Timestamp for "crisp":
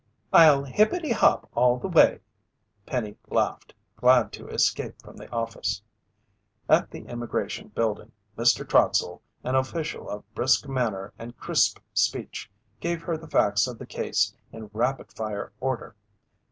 11.37-11.77